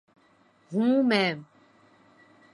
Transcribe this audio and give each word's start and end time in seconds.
ہوں 0.71 1.03
میں 1.03 1.33